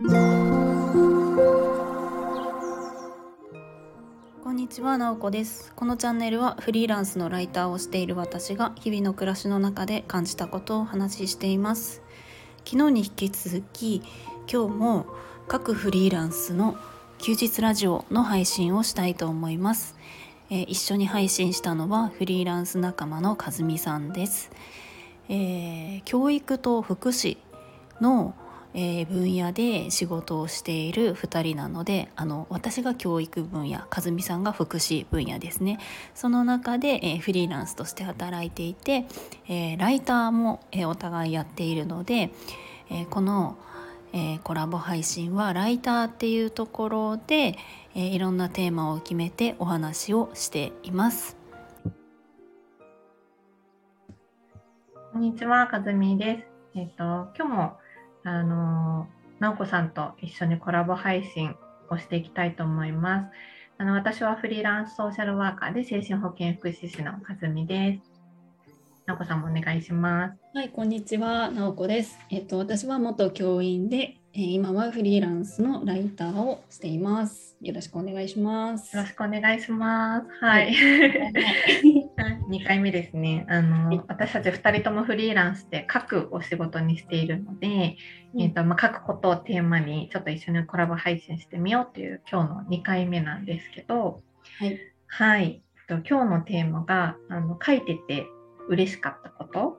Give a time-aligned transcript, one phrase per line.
[0.00, 0.04] こ
[4.52, 5.72] んにちは、なおこです。
[5.74, 12.00] このチャンネルはフリーランスのライターをしている私が日々の暮らしの中で感じたことをお話ししています。
[12.64, 14.00] 昨日に引き続き、
[14.48, 15.06] 今日も
[15.48, 16.76] 各フリーランスの
[17.18, 19.96] 休日ラジオの配信をしたいと思います。
[20.48, 24.52] えー一緒に配信したのはフリーランス仲間の和美さんです。
[25.28, 27.36] えー教育と福祉
[28.00, 28.36] の、
[28.74, 35.78] えー分野で仕事をしている2人なのであの私が教育分野和美さんが福祉分野ですね
[36.14, 39.06] その中で、えーフリーランスとして働いていて、
[39.48, 42.30] えーライターも、えーお互いやっているので、
[42.90, 43.56] えーこの、
[44.12, 47.56] えーコラボ配信はライターっていうところで、
[47.94, 51.36] えーいろんなテーマを決めてお話をしています。
[55.12, 56.44] こんにちは、かずみで
[56.74, 56.78] す。
[56.78, 57.02] えっ、と、
[57.36, 57.78] 今日も、
[58.24, 61.54] あのー、なおこさんと一緒にコラボ配信
[61.90, 63.30] をしていきたいと思います。
[63.78, 68.18] あの、私はフリーランスソーシャルワーカーで精神保健福祉士のかずみです。
[69.06, 70.38] なおこさんもお願いします。
[70.52, 72.18] はい、こんにちは、なおこです。
[72.30, 77.56] えっと、私は元教員で、えー今はフリーランスのライターをしています。
[77.62, 78.94] よろしくお願いします。
[78.94, 80.26] よろしくお願いします。
[80.44, 80.74] はい。
[82.50, 83.46] 2回目ですね。
[83.48, 87.96] あの、私たち2人ともフリーランスで書くお仕事にしているので、
[88.34, 94.22] うんえーとまあ、書くことをテーマにちょっと一緒にコラボ配信してみようという今日の2回目なんですけど、
[94.58, 95.62] はい、はい。
[95.88, 98.26] えっと今日のテーマがあの書いてて
[98.68, 99.78] 嬉しかったこと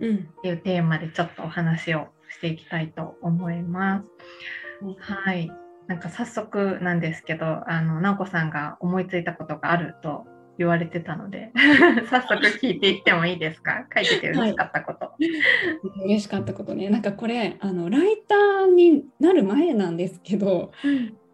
[0.00, 4.04] うん、っていうテーマでちょっとお話をしていきたいと思います。
[4.98, 5.50] はい。
[5.86, 10.26] なんか早速なんですけど、あの、直子さんが思いついたことがあると
[10.58, 11.52] 言われてたので、
[12.10, 13.86] 早速聞いていってもいいですか？
[13.94, 15.12] 書いてて嬉しかったこと。
[16.04, 20.72] 嬉しかったことね、なんかこれあのライターになる前なんですけど、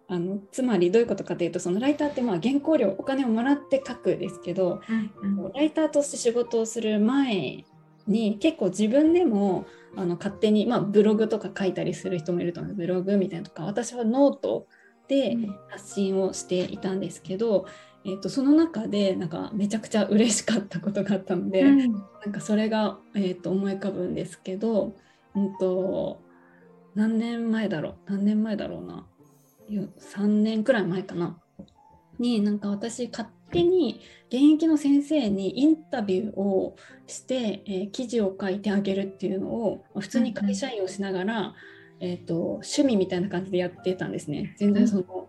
[0.09, 7.65] あのつまりどういうことかというと、そのライターってまあ原稿料お金をもらって書くですけど、うんうんライターとして仕事をする前
[8.07, 9.65] に結構自分でも
[9.97, 12.75] あの勝手に、まあ、ブログとか書いたりする人もいると思う。
[12.75, 14.67] ブログみたいなとか私はノート
[15.09, 15.37] で
[15.69, 17.67] 発信をしていたんですけど、
[18.05, 21.93] えー、とその中でなんかめちゃくちゃ嬉しかったことがあったので、うん。
[21.93, 21.99] な
[22.29, 24.97] んかそれが、えー、と思い浮かぶんですけど、
[25.35, 26.21] うん、と
[26.95, 28.13] 何年前だろう？
[28.13, 29.07] 何年前だろうな？
[29.69, 31.39] よ3年くらい前かな？
[32.19, 36.77] になんか私勝手に現役の先生にインタビューを
[37.07, 41.55] して、えー記事を書いてあげるっていうのをまあ普通に会社員をしながら、
[42.01, 44.55] えー、と趣味みたいな感じでやってたんですね。
[44.59, 45.29] 全然その、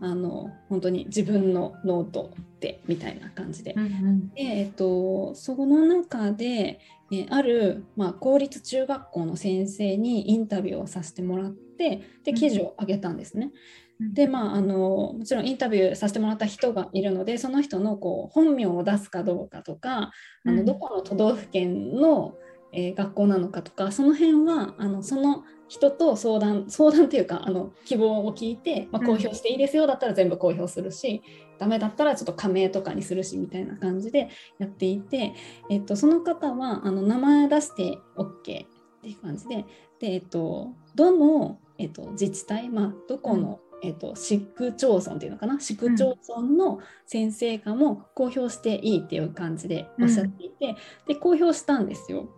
[0.00, 3.74] あの本当に自分のノートでみたいな感じで。
[3.76, 6.80] うんで、えっと、その中で、
[7.10, 12.34] えーある、まあ、公立中学校の先生にインタビューをさせてもらってでうん。
[12.34, 13.52] 記事を上げたんですね。
[14.00, 14.14] うん。
[14.14, 20.12] でまああのもちろんインタビューさせてもらった人がいるのでその人のこう本名を出すかどうかとかあ
[20.44, 20.56] うん。
[20.56, 22.34] のどこの都道府県の、
[22.72, 29.06] えー学校なのかとかその辺はあのその人と相談相談っていうかあの希望を聞いて、まあ、うん。
[29.06, 31.22] 公表していいですよだったら全部公表するし、
[31.58, 34.28] ダメだったらちょっと加盟とかにするしみたいな感じで
[34.58, 35.34] やっていて、
[35.70, 39.64] えっと、その方はあの名前出して OK っていう感じで
[40.00, 45.60] で、えっと、どの、えっと、自治体、まあ、どこの、えっと、市区町村っていうのかな？
[45.60, 52.28] 市区町村の先生かも公表していいっていう感じでおっしゃっていて、で公表したんですよ。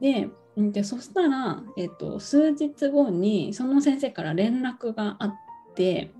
[0.00, 5.34] でうんでそしたら、えっと、数日後にその先生から連絡があっ
[5.74, 6.12] て、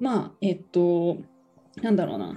[0.00, 1.18] まあえっと
[1.80, 2.36] なんだろうな。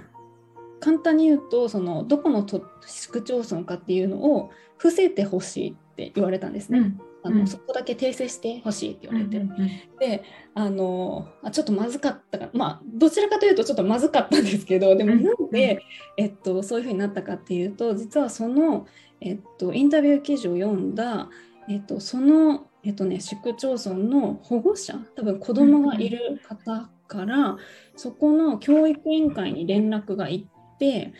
[0.80, 6.78] 簡単に言うとそのどこの都市区町村かっていうのを伏せてほしいって言われたんですね。
[6.78, 7.46] うんあのうん。
[7.46, 9.56] そこだけ訂正してほしいって言われて、うん
[9.98, 10.22] で
[10.56, 15.24] あのあちょっとまずかったかまあどちらかというとちょっとまずかったんですけどでもうん。
[15.24, 15.82] なんで、
[16.16, 18.86] えっと、そういうふうになったかっていうと実はその、
[19.20, 21.28] えっと、インタビュー記事を読んだ、
[21.68, 27.56] えっと、その、えっとね、市区町村の保護者多分子供がいる方から
[27.96, 30.46] そこの教育委員会に連絡が行っ
[30.78, 31.12] て、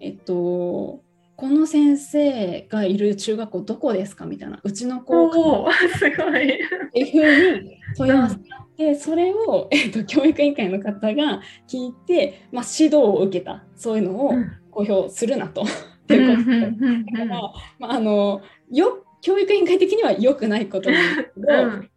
[0.00, 1.02] えっと、
[1.40, 4.26] この先生がいる中学校どこですか？
[4.26, 4.60] みたいな。
[4.62, 6.52] うちの子おお、すごい。
[6.52, 13.64] っていうふうに問い合わせがあって、それを、えっと教育委員会の方が聞いて、まあ、指導を受けた。
[13.74, 14.34] そういうのを
[14.70, 15.62] 公表するなと。
[15.62, 15.66] っ
[16.06, 16.60] ていうことで
[17.12, 17.40] だから、
[17.78, 21.46] まあ、あのよ教育委員会的には良くないことなんですけど、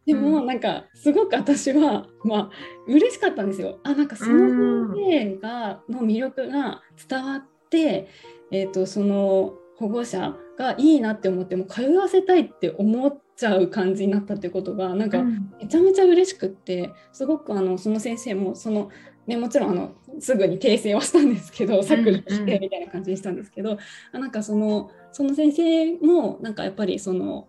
[0.05, 2.49] でもなんかすごく私はまあ
[2.87, 3.79] 嬉しかったんですよ。
[3.83, 8.07] あなんかその先生がの魅力が伝わって、
[8.53, 15.23] えー、とその保護者がいいなって思っても通わせたいって思っちゃう感じになったってことがなんか
[15.59, 18.89] めちゃめちゃ嬉しくってすごくあのその先生もその
[19.25, 23.77] ね、もちろんあのすぐに訂正はしたんですけど削除してみたいな感じにしたんですけど、うん
[24.13, 27.47] うん、なんかそのその先生もなんかやっぱりその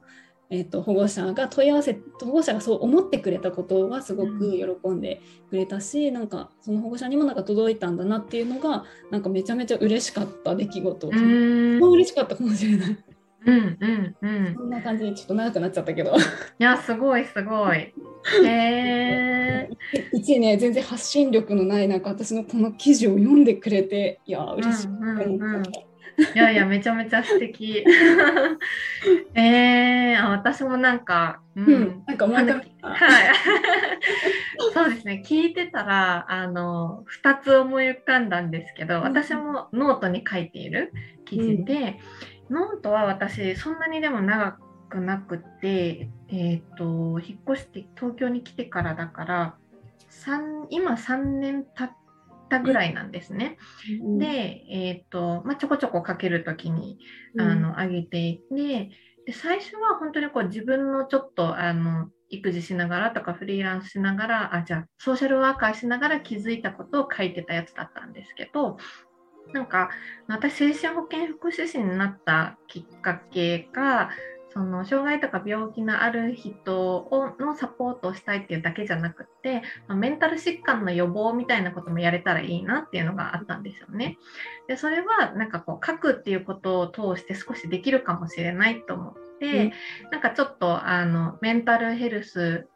[0.51, 4.53] えーと、保護者が問い合わせ保護者がそう思ってくれたことはすごく
[4.83, 5.21] 喜んで
[5.51, 13.05] くれたし、うん、なんかその保護者にもなんか届いたんだなっていうのがなんかめちゃめちゃ嬉しかった出来事うん、嬉しかったかもしれない。
[13.47, 16.13] うんうんうん、そんな感じでちょっと長くなっちゃったけど。
[16.17, 17.79] いやすごいすごい。
[17.79, 17.93] へ
[18.47, 19.69] え。
[20.13, 24.87] 一ね全然発信力のないなんか私のこの記事を読んでくれていや嬉しい。
[24.87, 25.63] うんうんうん
[26.35, 27.85] いやいやめちゃめちゃ素敵。
[29.35, 33.35] えー、あ私もなんか、うん、うん、なんかはい。
[34.73, 35.23] そうですね。
[35.27, 40.93] 聞いてたらあの2つ思い浮かんだんですけど私もノートに書いている
[41.25, 41.99] 記事で、
[42.49, 44.59] うん、ノートは私そんなにでも長
[44.89, 49.55] くなくてえっ、ー、と引っ越して東京に来てからだから
[50.71, 52.04] 今3年経って
[52.49, 53.59] たぐらいなんですね。
[54.03, 54.27] うん、で、
[54.71, 56.99] えーとまあ、ちょこちょこかける時に
[57.39, 58.91] あの上げていて
[59.27, 68.77] で最初は本当にこう自分のちょっとあの育児しながらとかフリーランスしながらあじゃあソーシャルワーカーしながら気づいたことを書いてたやつだったんですけど
[69.53, 69.91] なんか
[70.27, 74.11] 私精神保健福祉士になったきっかけが
[74.55, 84.17] その障害とか病気のある人をのサポートをしたいっていうだけじゃなくて、まあ、メンタル疾患の予防みたいなこともやれたらいいなっていうのがあったんですよね。
[84.69, 92.69] でそれはなんかこう書くっていうことを通して少しできるかもしれないと思って、うん、なんかちょっとあのメンタルヘルス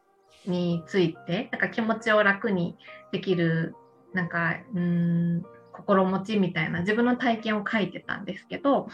[0.45, 2.77] についてなんか気持ちを楽に
[3.13, 3.73] できる
[4.13, 8.89] なんかうん心持ちみたいな自分の体験を書いてたんですけど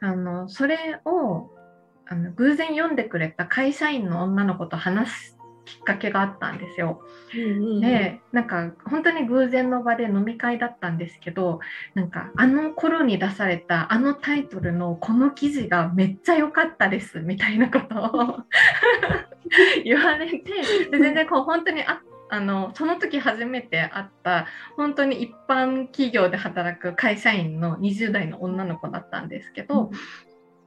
[0.00, 1.50] あのそれを
[2.10, 7.00] あの偶然読んでくれた会社員の女の子と話すきっかけがあったんですよ。
[7.80, 11.60] でなんか本当に偶然の場で飲み会だったんですけど
[11.94, 18.40] なんかあの頃に出されたあのタイトルのこの記事がめっちゃ良かったですみたいなことを
[19.84, 20.40] 言われて
[20.90, 24.46] で全然こう本当にああのその時初めて会った
[24.76, 29.90] 本当に一般企業で働く会社員の20代の女の子だったんですけど、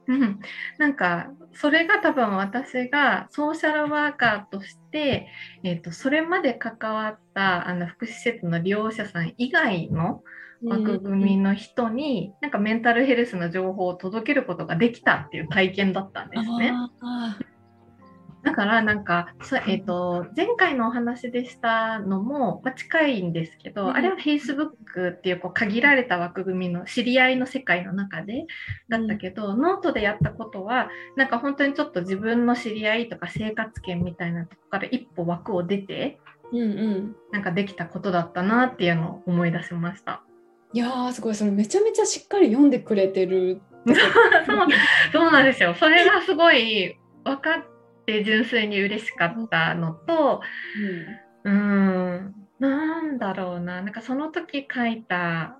[0.06, 0.40] うん、
[0.78, 5.28] なんかそれが多分私がソーシャルワーカーとして、
[5.62, 10.22] えーと、それまで関わったあの福祉施設の利用者さん以外の
[10.64, 16.72] 枠組みの人に、なんかメンタルヘルスの情報を届けることができたっていう体験だったんですね。
[18.44, 19.34] だからなんか、
[19.66, 28.46] えーと、前回のお話でしたのも、まあ、近いんですけど、うん、あれは Facebook っていうこう限られた枠組みの知り合いの世界の中で
[28.90, 36.20] だったけど、うん、ノートでやったことはなんか本当にちょっと自分の知り合いとか生活圏みたいなとこから一歩枠を出て、
[36.52, 40.22] うんうん、なんかできたことだったなっていうのを思い出しました。
[40.74, 41.34] いやーすごい。
[41.34, 43.96] それめちゃめちゃしっかり読んでくれてる そう
[45.12, 45.74] そうなんですよ。
[45.74, 47.73] それがすごい分かっ
[48.04, 50.42] って純粋に嬉しかったのと、
[51.44, 51.56] うん、う
[52.20, 53.82] んなんだろうな。
[53.82, 55.58] なんかその時書いた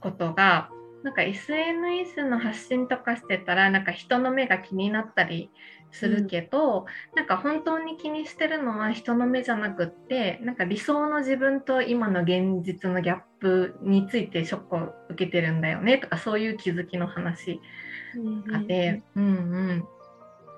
[0.00, 0.70] ことが
[1.02, 5.50] なんか SNS の発信とかしてたらなんか人の目が気になったり
[5.92, 6.84] するけど、うん、
[7.16, 14.78] なんか本当に気にしてるのは人の目じゃなくってなんか理想の自分と今の現実のギャップについてショックを
[15.10, 17.60] 受けてるんだよねとかそういう気づきの話
[18.48, 19.84] があって、うん、うんうん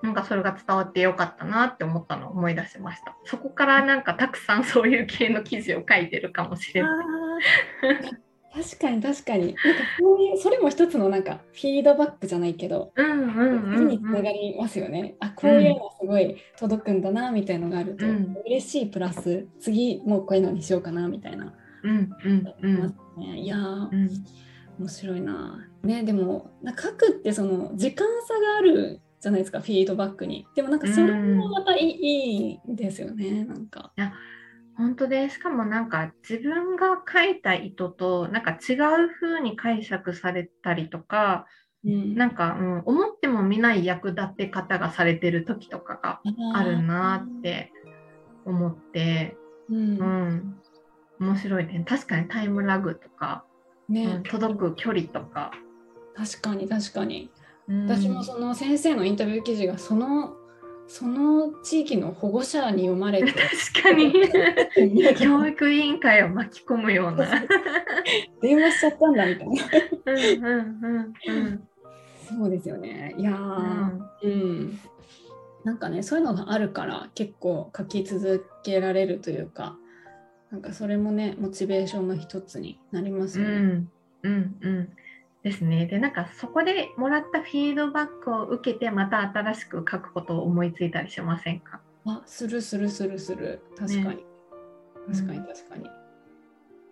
[0.02, 3.16] なんかそれが伝わってよかったなって思ったのを思い出しました。
[3.24, 8.22] そこからなんかたくさんそういう系の記事を書いてるかもしれない。
[8.54, 9.46] 確かに確かに。
[9.46, 9.60] なんか
[9.98, 15.14] そういうそれも一つのなんかフィードバックじゃないけど、うんうんうんうん、につながりますよね。
[15.20, 21.54] あこういうのすごい届くんだなみたいのがあると、うん、嬉しいプラス次もうこういうのにしようかなみたいな。
[21.84, 24.08] うんうんうん、いや、うん、
[24.78, 25.66] 面白いな。
[25.82, 30.48] ねでも書くってその時間差があるじゃないですかフィードバックに。
[30.56, 33.92] でもなんかそれもまたいい,、いですよねなんか。
[33.96, 34.12] いや
[34.76, 38.78] 本当でしかもなんか自分が書いた意図となんか違う
[39.20, 41.46] 風に解釈されたりとか、
[41.84, 46.20] うん、なんか、うん、思っても見ない役立て方がされてる時とかが
[46.54, 47.70] あるなって
[48.44, 49.36] 思って、
[49.70, 50.56] うん、うん、
[51.20, 51.84] 面白いね。
[51.88, 53.44] 確かにタイムラグとか、
[53.88, 55.52] ね、うん、届く距離とか。
[56.16, 57.30] 確かに確かに
[57.68, 60.34] 私もその先生のインタビュー記事がその
[60.88, 63.32] その地域の保護者に読まれて
[63.72, 64.12] 確かに。
[65.16, 67.26] 教育委員会を巻き込むような。
[68.42, 69.54] 電話しちゃったんだみたいな。
[70.06, 71.68] うんうんうんうん。
[72.38, 73.14] そうですよね。
[73.16, 74.78] いやー、うん、
[75.64, 79.78] なんかねそういうのがあるから結構書き続けられるというか
[80.50, 83.54] なんかそれもねモチベーションの一つになりますよね。
[83.54, 83.88] うん。
[84.24, 84.88] うんうん
[85.42, 85.86] ですね。
[85.86, 91.80] でなんかそこでもらったフィードバックを受けてまた新しく書くことを思いついたりしませんか？
[92.06, 93.62] あするするするする。
[93.76, 94.16] 確かに、ね。
[95.08, 95.90] 確かに確かに、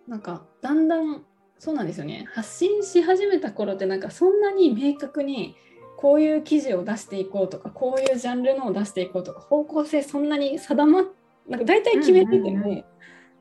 [0.07, 1.23] なんかだんだん
[1.59, 2.27] そうなんですよね。
[2.33, 5.55] 発信し始めた頃ってなんかそんなに明確に
[5.97, 11.05] こういう記事を出していこうとかこういうジャンルのを出していこうとか方向性そんなに定まっ
[11.47, 12.83] なんか大体決めてても、うんうんうん。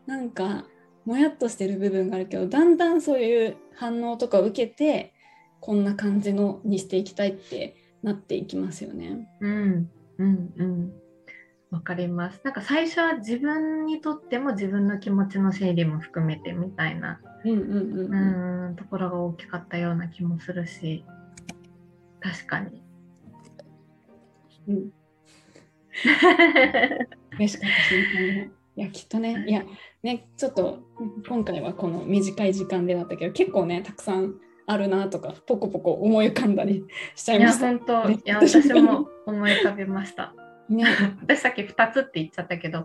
[0.07, 0.67] なんか
[1.05, 5.13] もやっとしてる部分があるけどだんだんそういう反応とかを受けて
[5.61, 9.29] こんな感じのにしていきたいってなっていきますよね。
[9.41, 10.93] うんうんうん。
[11.71, 12.41] わかります。
[12.45, 21.05] なんか最初は自分にとっても自分の気持ちの整理も含めてみたいな、うんうんうんところが大きかったような気もするし、
[22.21, 22.83] 確かに。
[24.69, 24.91] うん
[27.33, 28.05] 嬉しかった瞬
[28.37, 29.65] 間もいやきっとねいや
[30.03, 30.81] ねちょっと
[31.29, 34.35] 今回はこの短い時間でだったけど結構ねたくさん
[34.67, 36.85] あるなとかポコポコ思い浮かんだり
[37.17, 37.67] しちゃい、ました。
[37.67, 40.33] 本当、いや、私も思い浮かべました。
[40.71, 40.85] ね、
[41.23, 42.85] 私さっき2つって言っちゃったけど、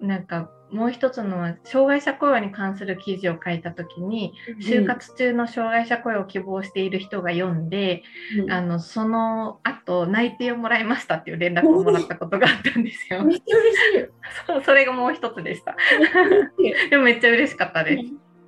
[0.00, 8.02] なんかもう一つのは、障害者雇用に関する記事を書いたときに、就活中の障害者雇用を希望している人が読んで、
[8.38, 13.24] うんあのその後内定をもらいましたっていう連絡をもらったことがあったんですよ。
[13.24, 14.08] めっちゃ嬉しい。
[14.46, 15.76] そうそれがもう一つでした。
[16.90, 18.04] でもめっちゃ嬉しかったです。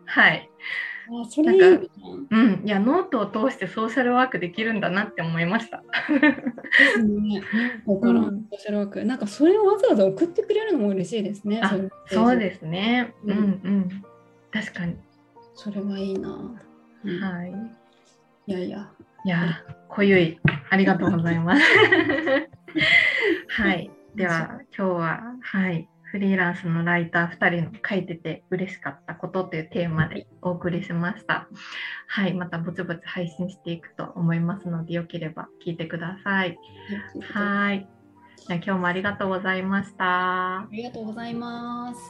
[0.06, 0.50] はい。
[1.10, 1.66] あそれいいな。
[2.30, 2.62] うん。
[2.64, 5.78] いや、ノートを通してソーシャルワークできるんだなって思いました。
[5.78, 6.20] だから、
[6.96, 11.62] うんソーシャルワークなんかそれをわざわざ送ってくれるのも嬉しいですね。
[12.06, 13.14] そうですね。
[13.24, 14.04] ううんんうん。
[14.50, 14.96] 確かに。
[15.54, 16.28] それはいいな。
[17.04, 17.52] うんはい。
[18.46, 18.90] いやいや。
[19.24, 20.38] いやー、濃ゆい。
[20.70, 21.62] ありがとうございます。
[23.48, 23.90] はい。
[24.14, 25.88] では、今日は、はい。
[26.10, 31.48] フリーランスのライター2人の書いてて嬉しかったことというテーマでお送りしました。
[32.06, 36.58] はい、またぼちぼち配信していくと思いますので、よければ聞いてください。
[37.32, 37.86] はい。
[38.46, 40.60] じゃ今日もありがとうございました。
[40.60, 42.00] ありがとうございます。